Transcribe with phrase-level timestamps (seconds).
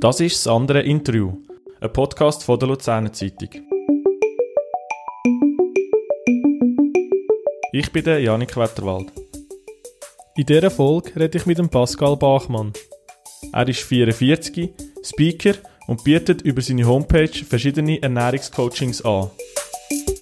[0.00, 1.32] Das ist das andere Interview,
[1.80, 3.48] ein Podcast von der Luzerner Zeitung.
[7.72, 9.10] Ich bin der Janik Wetterwald.
[10.36, 12.74] In dieser Folge rede ich mit dem Pascal Bachmann.
[13.54, 14.70] Er ist 44,
[15.02, 15.54] Speaker
[15.86, 19.30] und bietet über seine Homepage verschiedene Ernährungscoachings an.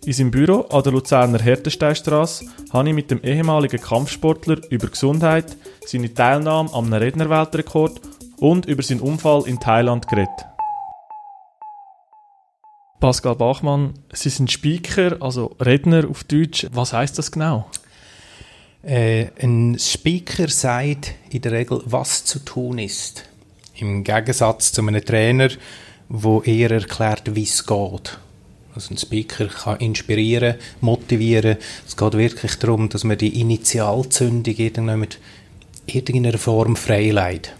[0.06, 5.56] In seinem Büro an der Luzerner Hertensteinstrasse habe ich mit dem ehemaligen Kampfsportler über Gesundheit,
[5.84, 8.00] seine Teilnahme am Rednerweltrekord
[8.38, 10.46] und über seinen Unfall in Thailand geredet.
[13.00, 16.66] Pascal Bachmann, Sie sind Speaker, also Redner auf Deutsch.
[16.72, 17.70] Was heißt das genau?
[18.82, 23.24] Äh, ein Speaker sagt in der Regel, was zu tun ist.
[23.76, 25.48] Im Gegensatz zu einem Trainer,
[26.08, 28.18] wo eher erklärt, wie es geht.
[28.74, 31.58] Also ein Speaker kann inspirieren, motivieren.
[31.86, 35.06] Es geht wirklich darum, dass man die Initialzündung in
[35.86, 37.57] irgendeiner Form freileitet.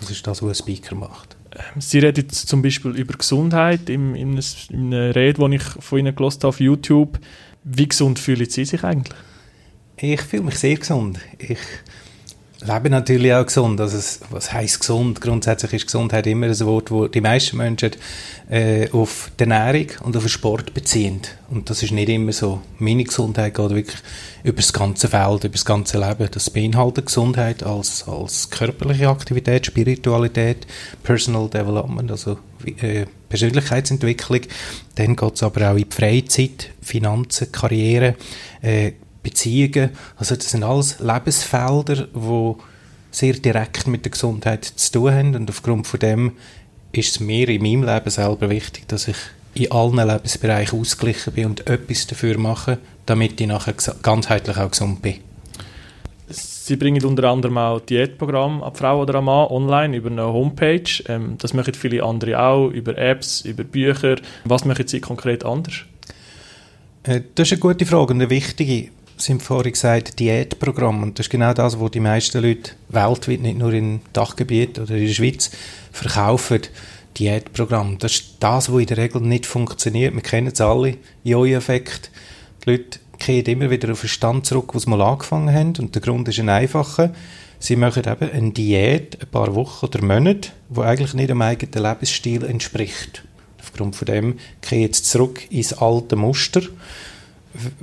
[0.00, 1.36] Das ist das, was ein Speaker macht.
[1.52, 5.62] Ähm, Sie reden jetzt zum Beispiel über Gesundheit in, in, in einer Rede, die ich
[5.62, 7.18] von Ihnen gelesen habe auf YouTube.
[7.62, 9.18] Wie gesund fühlen Sie sich eigentlich?
[9.96, 11.18] Ich fühle mich sehr gesund.
[11.38, 11.58] Ich
[12.62, 13.80] Leben natürlich auch gesund.
[13.80, 13.98] Also
[14.30, 15.20] was heißt gesund?
[15.20, 17.92] Grundsätzlich ist Gesundheit immer ein Wort, wo die meisten Menschen
[18.50, 21.22] äh, auf die Ernährung und auf den Sport beziehen.
[21.48, 22.60] Und das ist nicht immer so.
[22.78, 23.98] Meine Gesundheit geht wirklich
[24.44, 26.28] über das ganze Feld, über das ganze Leben.
[26.30, 30.66] Das beinhaltet Gesundheit als, als körperliche Aktivität, Spiritualität,
[31.02, 32.38] Personal Development, also
[32.82, 34.42] äh, Persönlichkeitsentwicklung.
[34.96, 38.16] Dann geht es aber auch in die Freizeit, Finanzen, Karriere,
[38.60, 39.90] äh, Beziehungen.
[40.16, 42.54] Also das sind alles Lebensfelder, die
[43.10, 46.32] sehr direkt mit der Gesundheit zu tun haben und aufgrund von dem
[46.92, 49.16] ist es mir in meinem Leben selber wichtig, dass ich
[49.54, 55.02] in allen Lebensbereichen ausgeglichen bin und etwas dafür mache, damit ich nachher ganzheitlich auch gesund
[55.02, 55.16] bin.
[56.28, 60.84] Sie bringen unter anderem auch Diätprogramm an Frau oder an Mann online über eine Homepage.
[61.08, 64.16] Ähm, das machen viele andere auch, über Apps, über Bücher.
[64.44, 65.80] Was machen Sie konkret anders?
[67.02, 68.90] Äh, das ist eine gute Frage und eine wichtige.
[69.28, 71.02] Haben vorhin gesagt, Diätprogramm.
[71.02, 74.94] Und das ist genau das, was die meisten Leute weltweit, nicht nur im Dachgebiet oder
[74.94, 75.50] in der Schweiz,
[75.92, 76.62] verkaufen.
[77.18, 77.98] Diätprogramm.
[77.98, 80.14] Das ist das, was in der Regel nicht funktioniert.
[80.14, 80.96] Wir kennen es alle.
[81.24, 82.10] Jojo-Effekt.
[82.64, 85.74] Die Leute kehren immer wieder auf den Stand zurück, wo sie mal angefangen haben.
[85.78, 87.12] Und der Grund ist ein einfacher.
[87.58, 91.84] Sie machen eben eine Diät ein paar Wochen oder Monate, die eigentlich nicht dem eigenen
[91.84, 93.22] Lebensstil entspricht.
[93.60, 96.62] Aufgrund von dem kehren sie zurück ins alte Muster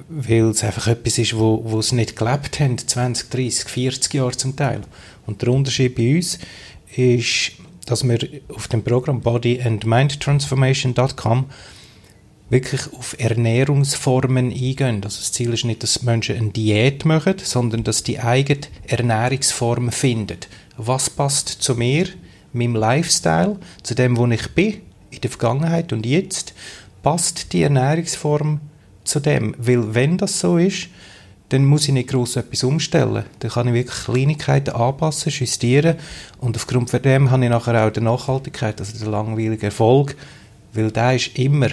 [0.09, 4.37] weil es einfach etwas ist, wo, wo sie nicht gelebt haben, 20, 30, 40 Jahre
[4.37, 4.81] zum Teil.
[5.25, 6.37] Und der Unterschied bei uns
[6.95, 7.53] ist,
[7.85, 8.19] dass wir
[8.53, 11.45] auf dem Programm bodyandmindtransformation.com
[12.49, 15.01] wirklich auf Ernährungsformen eingehen.
[15.03, 19.91] Also das Ziel ist nicht, dass Menschen eine Diät machen, sondern dass die eigene Ernährungsform
[19.91, 20.37] finden.
[20.77, 22.07] Was passt zu mir,
[22.53, 24.75] meinem Lifestyle, zu dem, wo ich bin,
[25.09, 26.53] in der Vergangenheit und jetzt,
[27.03, 28.61] passt die Ernährungsform
[29.07, 29.55] zu dem.
[29.57, 30.89] Weil wenn das so ist,
[31.49, 33.23] dann muss ich nicht groß etwas umstellen.
[33.39, 35.95] Dann kann ich wirklich Kleinigkeiten anpassen, justieren
[36.39, 40.15] und aufgrund von dem habe ich nachher auch die Nachhaltigkeit, also den langweiligen Erfolg,
[40.73, 41.69] weil da ist immer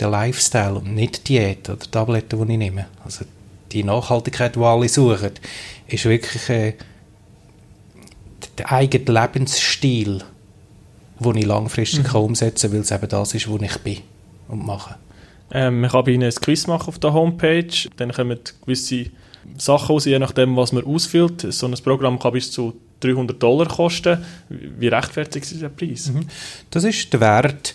[0.00, 2.86] der Lifestyle und nicht die Diät oder Tabletten, die ich nehme.
[3.04, 3.24] Also
[3.70, 5.32] die Nachhaltigkeit, die alle suchen,
[5.86, 6.74] ist wirklich äh,
[8.58, 10.24] der eigene Lebensstil,
[11.20, 12.20] den ich langfristig mhm.
[12.20, 13.98] umsetzen kann, weil es eben das ist, wo ich bin
[14.48, 14.96] und mache.
[15.52, 19.06] Ähm, man kann bei Ihnen ein Quiz machen auf der Homepage, dann kommen gewisse
[19.58, 21.46] Sachen raus, je nachdem, was man ausfüllt.
[21.52, 24.24] So ein Programm kann bis zu 300 Dollar kosten.
[24.48, 26.08] Wie rechtfertigt ist der Preis?
[26.08, 26.26] Mhm.
[26.70, 27.74] Das ist der Wert,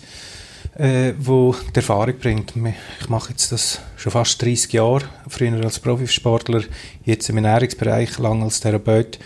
[0.76, 2.54] äh, wo die Erfahrung bringt.
[3.00, 6.62] Ich mache jetzt das schon fast 30 Jahre, früher als Profisportler,
[7.04, 9.18] jetzt im Ernährungsbereich, lange als Therapeut.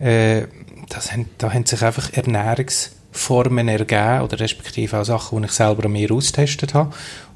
[0.00, 0.42] Äh,
[0.88, 5.86] das haben, da haben sich einfach Ernährungsformen ergeben oder respektive auch Sachen, die ich selber
[5.86, 6.92] an mir austestet habe.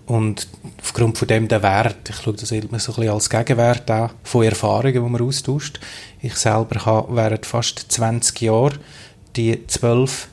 [0.09, 0.49] Und
[0.81, 4.11] aufgrund von dem der Wert, ich schaue das immer so ein bisschen als Gegenwert an,
[4.23, 5.81] von Erfahrungen, die man austauscht.
[6.23, 8.79] Ich selber habe während fast 20 Jahren
[9.37, 10.29] die zwölf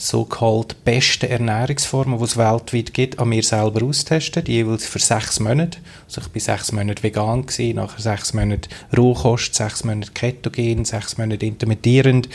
[0.00, 5.78] so-called besten Ernährungsformen, die es weltweit gibt, an mir selber austestet, jeweils für sechs Monate.
[6.06, 11.18] Also ich war sechs Monate vegan, gewesen, nachher sechs Monate Rohkost, sechs Monate Ketogen, sechs
[11.18, 12.30] Monate intermittierend.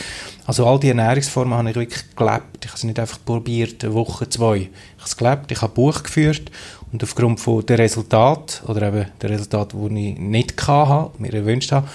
[0.46, 2.64] Also all die Ernährungsformen habe ich wirklich gelebt.
[2.64, 4.58] Ich habe es nicht einfach probiert, eine Woche, zwei.
[4.58, 4.70] Ich
[5.00, 6.52] habe es gelebt, ich habe ein Buch geführt
[6.92, 11.72] und aufgrund von der Resultat oder eben der Resultat, die ich nicht hatte, mir erwünscht
[11.72, 11.88] habe,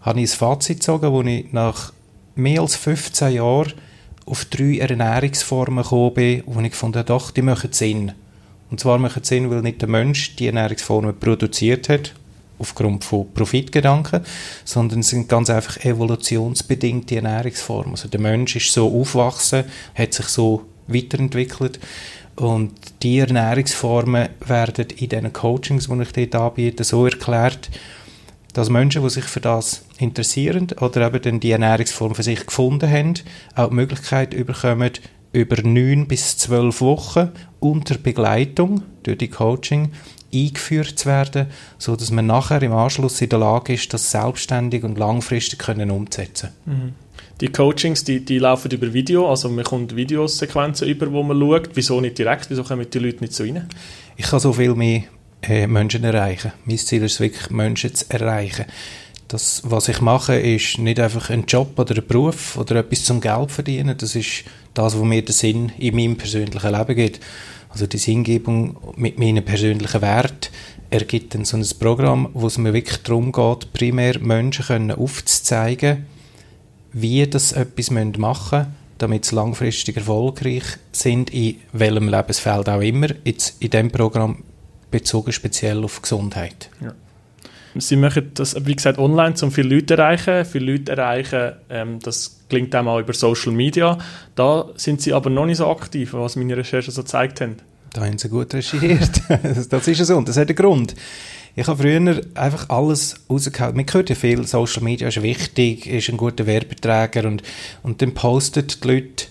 [0.00, 1.92] habe ich ein Fazit gezogen, wo ich nach
[2.34, 3.74] mehr als 15 Jahren
[4.26, 8.12] auf drei Ernährungsformen gekommen bin, wo ich gefunden doch, die machen Sinn.
[8.70, 12.14] Und zwar machen Sinn, weil nicht der Mensch die Ernährungsformen produziert hat,
[12.58, 14.20] aufgrund von Profitgedanken,
[14.64, 17.92] sondern es sind ganz einfach evolutionsbedingte Ernährungsformen.
[17.92, 19.64] Also der Mensch ist so aufgewachsen,
[19.94, 21.80] hat sich so weiterentwickelt
[22.36, 22.72] und
[23.02, 27.68] die Ernährungsformen werden in diesen Coachings, die ich dort anbiete, so erklärt,
[28.52, 32.90] dass Menschen, die sich für das interessieren oder eben dann die Ernährungsform für sich gefunden
[32.90, 33.14] haben,
[33.54, 34.90] auch die Möglichkeit bekommen,
[35.32, 39.92] über neun bis zwölf Wochen unter Begleitung durch die Coaching
[40.34, 41.46] eingeführt zu werden,
[41.78, 45.90] so dass man nachher im Anschluss in der Lage ist, das selbstständig und langfristig können
[45.90, 46.50] umzusetzen.
[46.64, 46.94] Mhm.
[47.40, 51.70] Die Coachings, die, die laufen über Video, also man kommt Videosequenzen über, wo man schaut.
[51.74, 52.48] Wieso nicht direkt?
[52.50, 53.68] Wieso kommen die Leute nicht so rein?
[54.16, 55.02] Ich kann so viel mehr
[55.42, 56.52] äh, Menschen erreichen.
[56.64, 58.66] Mein Ziel ist wirklich, Menschen zu erreichen.
[59.28, 63.20] Das, was ich mache, ist nicht einfach ein Job oder ein Beruf oder etwas zum
[63.20, 63.96] Geld verdienen.
[63.96, 64.44] Das ist
[64.74, 67.20] das, was mir den Sinn in meinem persönlichen Leben gibt.
[67.70, 70.50] Also die Sinngebung mit meinen persönlichen Wert
[70.90, 76.04] ergibt dann so ein Programm, wo es mir wirklich darum geht, primär Menschen können aufzuzeigen,
[76.92, 78.66] wie das etwas machen müssen,
[78.98, 83.08] damit sie langfristig erfolgreich sind, in welchem Lebensfeld auch immer.
[83.24, 84.44] Jetzt in diesem Programm
[84.92, 86.70] bezogen speziell auf Gesundheit.
[86.80, 86.94] Ja.
[87.74, 90.44] Sie machen das, wie gesagt, online, um viele Leute zu erreichen.
[90.44, 93.98] Viele Leute erreichen, ähm, das klingt auch mal über Social Media.
[94.34, 97.56] Da sind Sie aber noch nicht so aktiv, was meine Recherchen so gezeigt haben.
[97.94, 99.22] Da haben Sie gut recherchiert.
[99.70, 100.94] das ist so und das hat einen Grund.
[101.54, 103.76] Ich habe früher einfach alles rausgehauen.
[103.76, 107.42] Man hört ja viel, Social Media ist wichtig, ist ein guter Werbeträger und,
[107.82, 109.26] und dann postet die Leute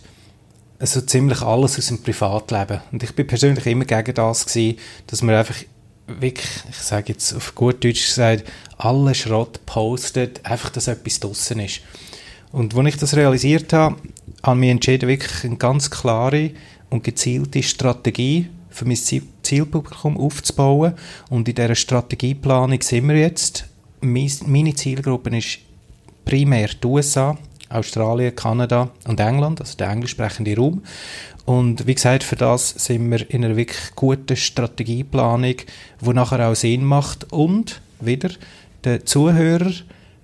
[0.81, 2.81] also ziemlich alles aus dem Privatleben.
[2.91, 5.55] Und ich bin persönlich immer gegen das gewesen, dass man einfach
[6.07, 8.45] wirklich, ich sage jetzt auf gut Deutsch gesagt,
[8.77, 11.81] alle Schrott postet, einfach, dass etwas draussen ist.
[12.51, 13.95] Und als ich das realisiert habe,
[14.43, 16.51] habe ich mich entschieden, wirklich eine ganz klare
[16.89, 20.95] und gezielte Strategie für mein Zielpublikum aufzubauen.
[21.29, 23.65] Und in dieser Strategieplanung sind wir jetzt.
[24.01, 25.59] Meine Zielgruppe ist
[26.25, 27.37] primär die USA,
[27.71, 30.83] Australien, Kanada und England, also der englisch sprechende Raum.
[31.45, 35.55] Und wie gesagt, für das sind wir in einer wirklich guten Strategieplanung,
[36.01, 38.29] die nachher auch Sinn macht und wieder
[38.83, 39.71] der Zuhörer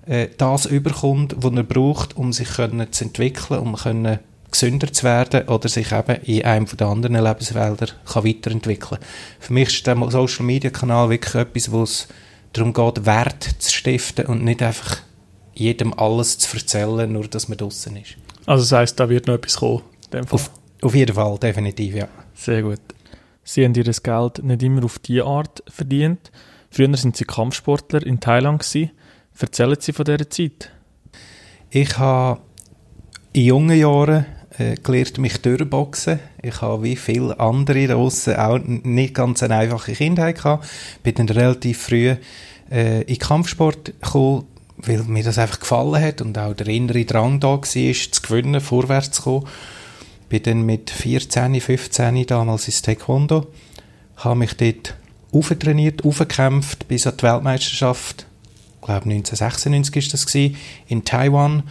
[0.06, 4.20] äh, das überkommt, was er braucht, um sich können zu entwickeln, um können
[4.50, 9.00] gesünder zu werden oder sich eben in einem der anderen Lebensfelder kann weiterentwickeln
[9.38, 12.08] Für mich ist der Social Media Kanal wirklich etwas, wo es
[12.52, 14.98] darum geht, Wert zu stiften und nicht einfach
[15.58, 18.16] jedem alles zu erzählen, nur dass man draußen ist.
[18.46, 19.82] Also das heisst, da wird noch etwas kommen?
[20.30, 20.50] Auf,
[20.80, 22.08] auf jeden Fall, definitiv, ja.
[22.34, 22.80] Sehr gut.
[23.42, 26.30] Sie haben ihr Geld nicht immer auf diese Art verdient.
[26.70, 28.60] Früher sind Sie Kampfsportler in Thailand.
[28.60, 28.90] Gewesen.
[29.38, 30.70] Erzählen Sie von dieser Zeit.
[31.70, 32.40] Ich habe
[33.32, 34.26] in jungen Jahren
[34.58, 36.18] äh, gelernt, mich durchboxen.
[36.42, 40.68] Ich habe wie viele andere draussen auch nicht ganz eine einfache Kindheit gehabt.
[41.02, 42.16] Bin dann relativ früh
[42.70, 44.46] äh, in Kampfsport gekommen,
[44.78, 48.60] weil mir das einfach gefallen hat und auch der innere Drang da war, zu gewinnen,
[48.60, 49.46] vorwärts zu kommen.
[50.28, 53.46] Bin dann mit 14, 15 damals ins Taekwondo,
[54.16, 54.94] habe mich dort
[55.32, 58.26] auftrainiert, aufgekämpft bis an die Weltmeisterschaft
[58.88, 61.62] glaube 1996 ist das gewesen, in Taiwan,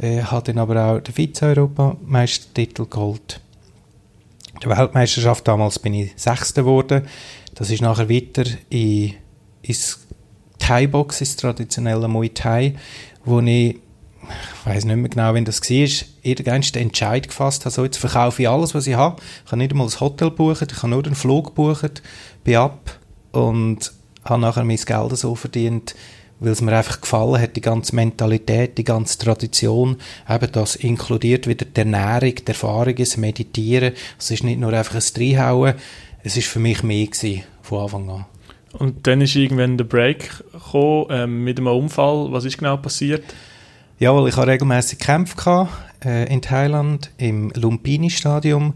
[0.00, 3.40] äh, hat dann aber auch den Vize-Europameistertitel geholt.
[4.62, 7.06] Der Weltmeisterschaft damals bin ich Sechster geworden.
[7.54, 9.14] Das ist nachher weiter in,
[9.60, 10.01] ins
[10.72, 12.74] Thai-Box, ins traditionelle Muay Thai,
[13.24, 13.78] wo ich
[14.22, 17.98] ich weiß nicht mehr genau, wenn das war, irgendwann den Entscheid gefasst habe, so jetzt
[17.98, 19.20] verkaufe ich alles, was ich habe.
[19.44, 22.02] Ich habe nicht einmal das Hotel gebucht, ich habe nur den Flug gebucht,
[22.44, 22.98] bin ab
[23.32, 23.92] und
[24.24, 25.94] habe nachher mein Geld so verdient,
[26.40, 29.96] weil es mir einfach gefallen hat, die ganze Mentalität, die ganze Tradition,
[30.28, 33.92] eben das inkludiert wieder die Ernährung, die Erfahrung, das Meditieren.
[34.18, 35.74] Es ist nicht nur einfach ein Reinhauen,
[36.22, 38.31] es ist für mich mehr gewesen, von Anfang an.
[38.78, 42.32] Und dann ist irgendwann der Break gekommen, ähm, mit einem Unfall.
[42.32, 43.22] Was ist genau passiert?
[43.98, 45.68] Ja, weil ich habe regelmäßig Kämpfe
[46.04, 48.74] äh, in Thailand im Lumpini-Stadium,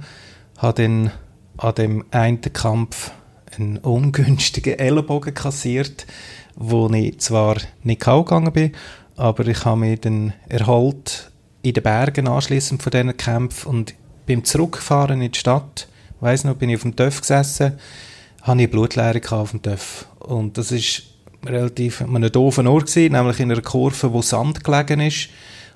[0.59, 1.11] habe dann
[1.57, 3.11] an dem einen Kampf
[3.57, 6.07] einen ungünstigen Ellenbogen kassiert
[6.57, 8.73] wo ich zwar nicht gegangen bin,
[9.17, 11.31] aber ich habe mich dann erholt
[11.63, 13.95] in den Bergen anschließend von diesen Kämpfen und
[14.27, 15.87] beim Zurückfahren in die Stadt,
[16.21, 17.79] weiß noch, bin ich auf dem Töff gesessen,
[18.47, 21.03] hatte ich Blutleere auf dem Töff und das ist
[21.45, 25.29] relativ an einem doofen Ort gewesen, nämlich in einer Kurve, wo Sand gelegen ist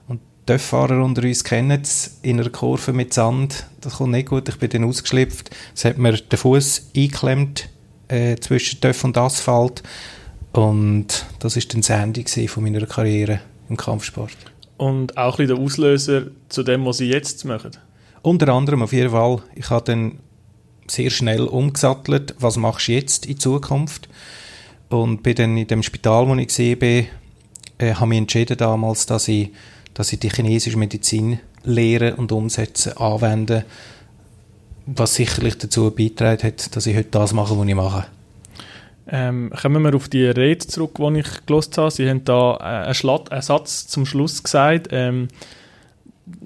[0.06, 4.48] und Töfffahrer unter uns kennen es, in einer Kurve mit Sand, das kommt nicht gut,
[4.48, 7.68] ich bin dann ausgeschlüpft, es hat mir den Fuß eingeklemmt
[8.08, 9.82] äh, zwischen Töff und Asphalt
[10.52, 14.36] und das ist dann das Ende von meiner Karriere im Kampfsport.
[14.76, 17.72] Und auch ein der Auslöser zu dem, was Sie jetzt machen?
[18.22, 19.42] Unter anderem auf jeden Fall.
[19.54, 20.18] Ich habe dann
[20.90, 24.08] sehr schnell umgesattelt, was machst du jetzt in Zukunft?
[24.88, 27.04] Und bin dann in dem Spital, wo ich war,
[27.78, 29.50] äh, habe ich entschieden damals, dass ich,
[29.94, 33.64] dass ich die chinesische Medizin lehren und umsetzen, anwenden,
[34.86, 38.06] was sicherlich dazu beitragen hat, dass ich heute das mache, was ich mache.
[39.12, 41.90] Ähm, kommen wir auf die Rede zurück, die ich gelesen habe.
[41.90, 44.88] Sie haben da äh, einen, Schlatt, einen Satz zum Schluss gesagt.
[44.92, 45.28] Ähm,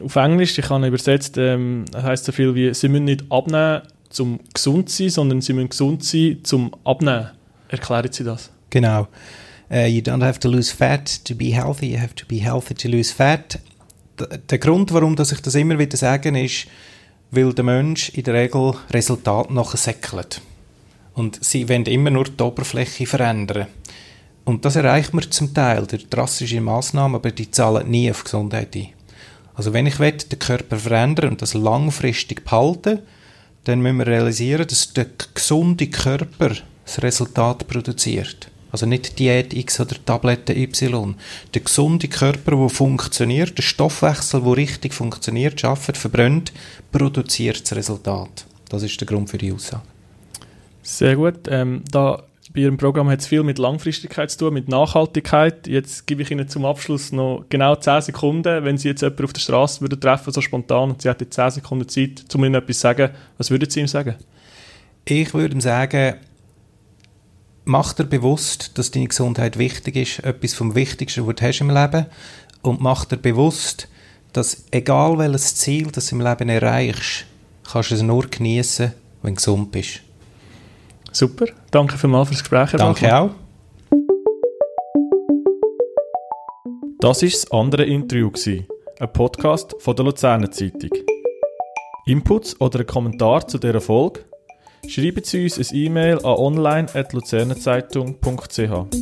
[0.02, 3.82] auf Englisch, ich habe übersetzt, ähm, das heißt so viel wie, Sie müssen nicht abnehmen,
[4.14, 7.30] zum gesund sein, sondern Sie müssen gesund sein, zum abnehmen.
[7.68, 8.50] Erklären Sie das?
[8.70, 9.08] Genau.
[9.70, 12.74] Uh, you don't have to lose fat to be healthy, you have to be healthy
[12.74, 13.58] to lose fat.
[14.18, 16.66] D der Grund, warum dass ich das immer wieder sage, ist,
[17.30, 20.40] weil der Mensch in der Regel Resultat nachher säckelt.
[21.14, 23.66] Und sie wollen immer nur die Oberfläche verändern.
[24.44, 28.76] Und das erreicht man zum Teil durch drastische Massnahmen, aber die zahlen nie auf Gesundheit
[28.76, 28.88] ein.
[29.54, 33.00] Also wenn ich will, den Körper verändern und das langfristig behalten,
[33.64, 36.52] dann müssen wir realisieren, dass der gesunde Körper
[36.84, 38.48] das Resultat produziert.
[38.70, 41.14] Also nicht Diät X oder Tablette Y.
[41.54, 46.52] Der gesunde Körper, der funktioniert, der Stoffwechsel, der richtig funktioniert, schafft, verbrennt,
[46.90, 48.46] produziert das Resultat.
[48.68, 49.84] Das ist der Grund für die Aussage.
[50.82, 51.46] Sehr gut.
[51.48, 55.66] Ähm, da bei Ihrem Programm hat es viel mit Langfristigkeit zu tun, mit Nachhaltigkeit.
[55.66, 58.64] Jetzt gebe ich Ihnen zum Abschluss noch genau 10 Sekunden.
[58.64, 61.50] Wenn Sie jetzt jemanden auf der Straße würden treffen, so spontan, und Sie hätten 10
[61.50, 64.14] Sekunden Zeit, um Ihnen etwas zu sagen, was würden Sie ihm sagen?
[65.04, 66.14] Ich würde ihm sagen,
[67.64, 71.70] mach dir bewusst, dass deine Gesundheit wichtig ist, etwas vom Wichtigsten, was du hast im
[71.70, 72.06] Leben.
[72.62, 73.88] Und mach dir bewusst,
[74.32, 77.26] dass egal welches Ziel das im Leben erreichst,
[77.68, 78.92] kannst du es nur genießen,
[79.22, 80.02] wenn du gesund bist.
[81.10, 82.70] Super, danke vielmals fürs Gespräch.
[82.72, 83.30] Danke Bachmann.
[83.30, 83.34] auch.
[87.00, 88.30] Das war das andere Interview,
[88.98, 90.90] ein Podcast von der Luzerner Zeitung.
[92.06, 94.20] Inputs oder ein Kommentar zu dieser Folge?
[94.86, 98.96] Schreiben Sie uns ein E-Mail an online.luzernenzeitung.ch.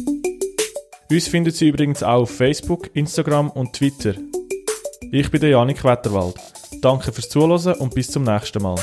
[1.11, 4.14] Uns finden Sie übrigens auch auf Facebook, Instagram und Twitter.
[5.11, 6.37] Ich bin der Janik Wetterwald.
[6.81, 8.79] Danke fürs Zuhören und bis zum nächsten Mal.